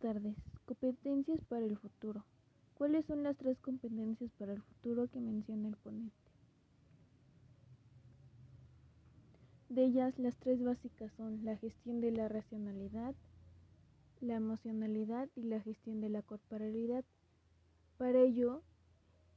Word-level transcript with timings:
tardes. 0.00 0.36
Competencias 0.64 1.38
para 1.44 1.66
el 1.66 1.76
futuro. 1.76 2.24
¿Cuáles 2.78 3.04
son 3.04 3.22
las 3.22 3.36
tres 3.36 3.58
competencias 3.58 4.30
para 4.38 4.54
el 4.54 4.62
futuro 4.62 5.06
que 5.08 5.20
menciona 5.20 5.68
el 5.68 5.76
ponente? 5.76 6.16
De 9.68 9.84
ellas, 9.84 10.18
las 10.18 10.34
tres 10.36 10.62
básicas 10.64 11.12
son 11.18 11.44
la 11.44 11.56
gestión 11.58 12.00
de 12.00 12.10
la 12.10 12.28
racionalidad, 12.28 13.14
la 14.22 14.36
emocionalidad 14.36 15.28
y 15.36 15.42
la 15.42 15.60
gestión 15.60 16.00
de 16.00 16.08
la 16.08 16.22
corporalidad. 16.22 17.04
Para 17.98 18.18
ello, 18.18 18.62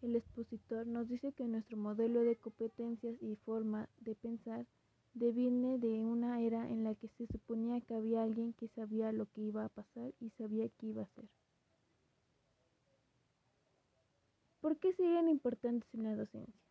el 0.01 0.15
expositor 0.15 0.87
nos 0.87 1.09
dice 1.09 1.33
que 1.33 1.47
nuestro 1.49 1.75
modelo 1.75 2.21
de 2.21 2.37
competencias 2.37 3.21
y 3.21 3.35
forma 3.45 3.89
de 3.99 4.15
pensar 4.15 4.65
deviene 5.13 5.77
de 5.77 6.03
una 6.03 6.41
era 6.41 6.67
en 6.69 6.83
la 6.83 6.95
que 6.95 7.07
se 7.09 7.27
suponía 7.27 7.81
que 7.81 7.93
había 7.93 8.23
alguien 8.23 8.53
que 8.53 8.67
sabía 8.69 9.11
lo 9.11 9.27
que 9.27 9.41
iba 9.41 9.65
a 9.65 9.69
pasar 9.69 10.13
y 10.19 10.29
sabía 10.31 10.69
qué 10.79 10.87
iba 10.87 11.01
a 11.01 11.05
hacer. 11.05 11.25
¿Por 14.61 14.77
qué 14.77 14.93
serían 14.93 15.27
importantes 15.27 15.93
en 15.93 16.03
la 16.03 16.15
docencia? 16.15 16.61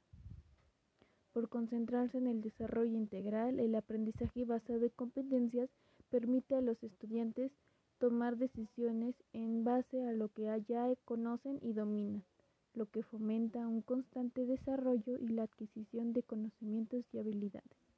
Por 1.32 1.48
concentrarse 1.48 2.18
en 2.18 2.26
el 2.26 2.40
desarrollo 2.40 2.96
integral, 2.96 3.60
el 3.60 3.74
aprendizaje 3.74 4.44
basado 4.44 4.84
en 4.84 4.90
competencias 4.90 5.70
permite 6.10 6.54
a 6.54 6.60
los 6.60 6.82
estudiantes 6.82 7.52
tomar 7.98 8.36
decisiones 8.36 9.14
en 9.32 9.62
base 9.62 10.02
a 10.06 10.12
lo 10.12 10.28
que 10.28 10.44
ya 10.68 10.92
conocen 11.04 11.58
y 11.62 11.72
dominan, 11.72 12.24
lo 12.74 12.86
que 12.86 13.02
fomenta 13.02 13.66
un 13.66 13.80
constante 13.80 14.44
desarrollo 14.44 15.18
y 15.18 15.28
la 15.28 15.44
adquisición 15.44 16.12
de 16.12 16.22
conocimientos 16.22 17.04
y 17.12 17.18
habilidades. 17.18 17.91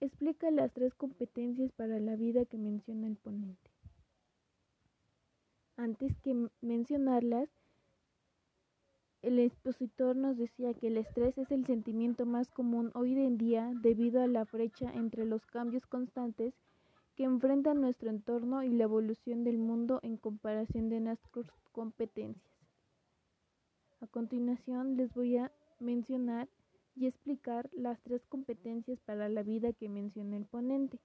Explica 0.00 0.50
las 0.50 0.72
tres 0.72 0.94
competencias 0.94 1.72
para 1.72 1.98
la 1.98 2.16
vida 2.16 2.44
que 2.44 2.58
menciona 2.58 3.06
el 3.06 3.16
ponente. 3.16 3.70
Antes 5.76 6.16
que 6.18 6.48
mencionarlas, 6.60 7.48
el 9.22 9.38
expositor 9.38 10.14
nos 10.14 10.36
decía 10.36 10.74
que 10.74 10.88
el 10.88 10.98
estrés 10.98 11.36
es 11.38 11.50
el 11.50 11.66
sentimiento 11.66 12.26
más 12.26 12.50
común 12.50 12.90
hoy 12.94 13.18
en 13.18 13.38
día 13.38 13.72
debido 13.80 14.22
a 14.22 14.26
la 14.26 14.44
brecha 14.44 14.92
entre 14.94 15.24
los 15.24 15.44
cambios 15.46 15.86
constantes 15.86 16.54
que 17.16 17.24
enfrentan 17.24 17.80
nuestro 17.80 18.10
entorno 18.10 18.62
y 18.62 18.68
la 18.68 18.84
evolución 18.84 19.44
del 19.44 19.58
mundo 19.58 20.00
en 20.02 20.18
comparación 20.18 20.90
de 20.90 21.00
nuestras 21.00 21.46
competencias. 21.72 22.54
A 24.00 24.06
continuación 24.06 24.96
les 24.96 25.12
voy 25.14 25.38
a 25.38 25.50
mencionar 25.80 26.48
y 26.96 27.06
explicar 27.06 27.68
las 27.72 28.00
tres 28.00 28.24
competencias 28.26 28.98
para 29.00 29.28
la 29.28 29.42
vida 29.42 29.72
que 29.72 29.88
menciona 29.88 30.36
el 30.36 30.46
ponente. 30.46 30.98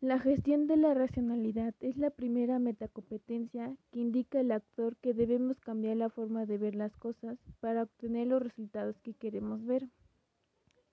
La 0.00 0.18
gestión 0.18 0.66
de 0.66 0.76
la 0.76 0.92
racionalidad 0.92 1.74
es 1.80 1.96
la 1.96 2.10
primera 2.10 2.58
metacompetencia 2.58 3.74
que 3.90 4.00
indica 4.00 4.40
al 4.40 4.52
actor 4.52 4.96
que 4.98 5.14
debemos 5.14 5.58
cambiar 5.58 5.96
la 5.96 6.10
forma 6.10 6.44
de 6.44 6.58
ver 6.58 6.74
las 6.74 6.94
cosas 6.96 7.38
para 7.60 7.84
obtener 7.84 8.26
los 8.26 8.42
resultados 8.42 9.00
que 9.00 9.14
queremos 9.14 9.64
ver. 9.64 9.88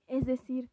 Es 0.08 0.26
decir, 0.26 0.70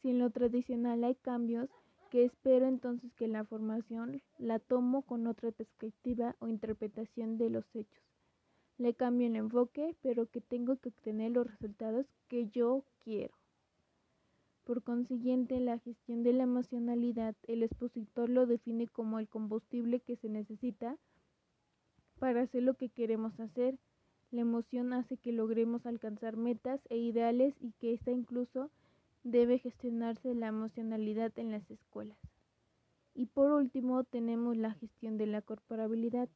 si 0.00 0.10
en 0.10 0.18
lo 0.18 0.30
tradicional 0.30 1.04
hay 1.04 1.16
cambios, 1.16 1.68
que 2.10 2.24
espero 2.24 2.66
entonces 2.66 3.12
que 3.14 3.28
la 3.28 3.44
formación 3.44 4.22
la 4.38 4.58
tomo 4.58 5.02
con 5.02 5.26
otra 5.26 5.52
perspectiva 5.52 6.34
o 6.38 6.48
interpretación 6.48 7.36
de 7.36 7.50
los 7.50 7.64
hechos. 7.74 8.15
Le 8.78 8.94
cambio 8.94 9.26
el 9.26 9.36
enfoque, 9.36 9.96
pero 10.02 10.26
que 10.26 10.40
tengo 10.40 10.76
que 10.76 10.90
obtener 10.90 11.32
los 11.32 11.46
resultados 11.46 12.06
que 12.28 12.48
yo 12.48 12.84
quiero. 13.02 13.34
Por 14.64 14.82
consiguiente, 14.82 15.60
la 15.60 15.78
gestión 15.78 16.24
de 16.24 16.32
la 16.32 16.42
emocionalidad, 16.42 17.36
el 17.46 17.62
expositor 17.62 18.28
lo 18.28 18.46
define 18.46 18.88
como 18.88 19.18
el 19.18 19.28
combustible 19.28 20.00
que 20.00 20.16
se 20.16 20.28
necesita 20.28 20.98
para 22.18 22.42
hacer 22.42 22.64
lo 22.64 22.74
que 22.74 22.88
queremos 22.88 23.38
hacer. 23.38 23.78
La 24.30 24.40
emoción 24.40 24.92
hace 24.92 25.16
que 25.16 25.32
logremos 25.32 25.86
alcanzar 25.86 26.36
metas 26.36 26.80
e 26.90 26.96
ideales 26.96 27.54
y 27.60 27.72
que 27.78 27.94
ésta 27.94 28.10
incluso 28.10 28.70
debe 29.22 29.58
gestionarse 29.58 30.34
la 30.34 30.48
emocionalidad 30.48 31.32
en 31.38 31.52
las 31.52 31.70
escuelas. 31.70 32.18
Y 33.14 33.26
por 33.26 33.52
último 33.52 34.04
tenemos 34.04 34.56
la 34.56 34.72
gestión 34.72 35.16
de 35.16 35.26
la 35.26 35.42
corporabilidad 35.42 36.28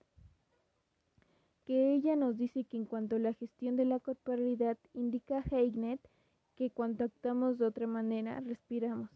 que 1.71 1.95
ella 1.95 2.17
nos 2.17 2.37
dice 2.37 2.65
que 2.65 2.77
en 2.77 2.85
cuanto 2.85 3.15
a 3.15 3.21
la 3.21 3.33
gestión 3.33 3.77
de 3.77 3.85
la 3.85 4.01
corporalidad, 4.01 4.77
indica 4.93 5.45
Heignet 5.53 6.01
que 6.57 6.73
cuando 6.73 7.05
actuamos 7.05 7.59
de 7.59 7.67
otra 7.67 7.87
manera, 7.87 8.41
respiramos. 8.41 9.09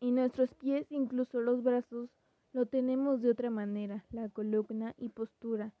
Y 0.00 0.12
nuestros 0.12 0.54
pies, 0.54 0.86
incluso 0.88 1.42
los 1.42 1.62
brazos, 1.62 2.08
lo 2.54 2.64
tenemos 2.64 3.20
de 3.20 3.32
otra 3.32 3.50
manera, 3.50 4.02
la 4.12 4.30
columna 4.30 4.94
y 4.96 5.10
postura. 5.10 5.74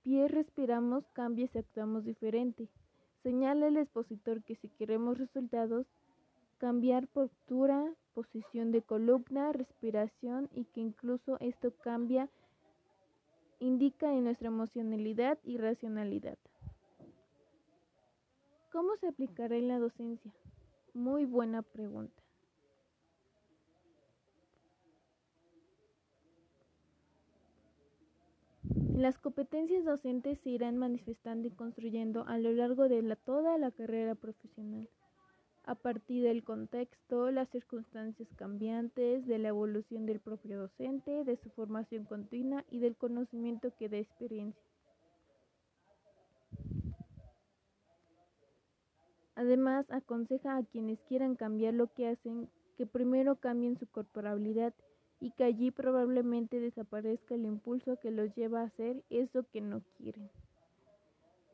Pies 0.00 0.30
respiramos, 0.30 1.06
cambia 1.12 1.46
y 1.52 1.58
actuamos 1.58 2.06
diferente. 2.06 2.70
Señala 3.22 3.66
el 3.66 3.76
expositor 3.76 4.42
que 4.44 4.56
si 4.56 4.70
queremos 4.70 5.18
resultados, 5.18 5.86
cambiar 6.56 7.06
postura, 7.08 7.84
posición 8.14 8.72
de 8.72 8.80
columna, 8.80 9.52
respiración 9.52 10.48
y 10.54 10.64
que 10.64 10.80
incluso 10.80 11.36
esto 11.40 11.74
cambia 11.82 12.30
indica 13.66 14.12
en 14.12 14.24
nuestra 14.24 14.48
emocionalidad 14.48 15.38
y 15.44 15.58
racionalidad. 15.58 16.38
¿Cómo 18.72 18.96
se 18.96 19.08
aplicará 19.08 19.56
en 19.56 19.68
la 19.68 19.78
docencia? 19.78 20.32
Muy 20.94 21.24
buena 21.24 21.62
pregunta. 21.62 22.22
Las 28.96 29.18
competencias 29.18 29.84
docentes 29.84 30.38
se 30.40 30.50
irán 30.50 30.78
manifestando 30.78 31.48
y 31.48 31.50
construyendo 31.50 32.24
a 32.26 32.38
lo 32.38 32.52
largo 32.52 32.88
de 32.88 33.16
toda 33.16 33.58
la 33.58 33.70
carrera 33.70 34.14
profesional 34.14 34.88
a 35.66 35.74
partir 35.74 36.22
del 36.22 36.44
contexto, 36.44 37.32
las 37.32 37.48
circunstancias 37.50 38.28
cambiantes, 38.36 39.26
de 39.26 39.38
la 39.38 39.48
evolución 39.48 40.06
del 40.06 40.20
propio 40.20 40.60
docente, 40.60 41.24
de 41.24 41.36
su 41.36 41.50
formación 41.50 42.04
continua 42.04 42.64
y 42.70 42.78
del 42.78 42.96
conocimiento 42.96 43.72
que 43.76 43.88
da 43.88 43.98
experiencia. 43.98 44.62
Además, 49.34 49.84
aconseja 49.90 50.56
a 50.56 50.64
quienes 50.64 51.00
quieran 51.08 51.34
cambiar 51.34 51.74
lo 51.74 51.92
que 51.92 52.08
hacen 52.08 52.48
que 52.78 52.86
primero 52.86 53.36
cambien 53.36 53.76
su 53.76 53.86
corporabilidad 53.88 54.72
y 55.20 55.32
que 55.32 55.44
allí 55.44 55.72
probablemente 55.72 56.60
desaparezca 56.60 57.34
el 57.34 57.44
impulso 57.44 57.98
que 58.00 58.12
los 58.12 58.34
lleva 58.34 58.60
a 58.60 58.66
hacer 58.66 59.02
eso 59.10 59.44
que 59.52 59.60
no 59.60 59.82
quieren. 59.98 60.30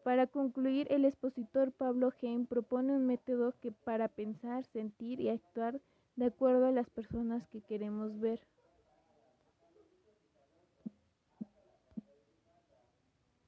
Para 0.02 0.26
concluir, 0.26 0.88
el 0.90 1.04
expositor 1.04 1.70
Pablo 1.70 2.12
Heim 2.20 2.46
propone 2.46 2.92
un 2.92 3.06
método 3.06 3.54
que 3.60 3.70
para 3.70 4.08
pensar, 4.08 4.64
sentir 4.64 5.20
y 5.20 5.28
actuar 5.28 5.80
de 6.16 6.26
acuerdo 6.26 6.66
a 6.66 6.72
las 6.72 6.90
personas 6.90 7.46
que 7.48 7.60
queremos 7.60 8.18
ver. 8.18 8.40